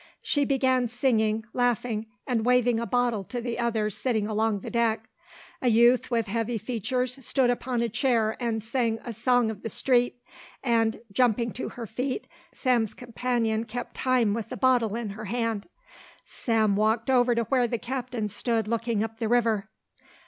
She 0.23 0.45
began 0.45 0.87
singing, 0.87 1.45
laughing 1.53 2.07
and 2.25 2.43
waving 2.43 2.79
a 2.79 2.87
bottle 2.87 3.23
to 3.25 3.39
the 3.39 3.59
others 3.59 3.95
sitting 3.95 4.25
along 4.25 4.61
the 4.61 4.71
deck. 4.71 5.07
A 5.61 5.67
youth 5.67 6.09
with 6.09 6.25
heavy 6.25 6.57
features 6.57 7.23
stood 7.23 7.51
upon 7.51 7.83
a 7.83 7.87
chair 7.89 8.35
and 8.39 8.63
sang 8.63 8.97
a 9.05 9.13
song 9.13 9.51
of 9.51 9.61
the 9.61 9.69
street, 9.69 10.15
and, 10.63 11.01
jumping 11.11 11.51
to 11.51 11.69
her 11.69 11.85
feet, 11.85 12.25
Sam's 12.51 12.95
companion 12.95 13.63
kept 13.65 13.93
time 13.93 14.33
with 14.33 14.49
the 14.49 14.57
bottle 14.57 14.95
in 14.95 15.11
her 15.11 15.25
hand. 15.25 15.67
Sam 16.25 16.75
walked 16.75 17.11
over 17.11 17.35
to 17.35 17.43
where 17.43 17.67
the 17.67 17.77
captain 17.77 18.27
stood 18.27 18.67
looking 18.67 19.03
up 19.03 19.19
the 19.19 19.29
river. 19.29 19.69